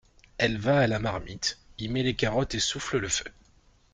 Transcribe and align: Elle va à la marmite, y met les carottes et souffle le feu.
Elle 0.39 0.57
va 0.57 0.79
à 0.79 0.87
la 0.87 0.97
marmite, 0.97 1.59
y 1.77 1.87
met 1.87 2.01
les 2.01 2.15
carottes 2.15 2.55
et 2.55 2.59
souffle 2.59 2.97
le 2.97 3.07
feu. 3.07 3.31